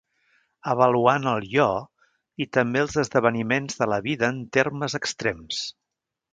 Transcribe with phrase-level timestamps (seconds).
[0.71, 1.67] Avaluant el jo,
[2.45, 5.65] i també els esdeveniments de la vida en termes extrems.